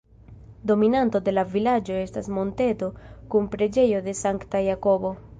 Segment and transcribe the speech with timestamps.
[0.69, 2.89] Dominanto de la vilaĝo estas monteto
[3.33, 5.13] kun preĝejo de Sankta Jakobo.